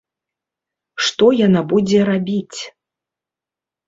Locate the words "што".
1.07-1.25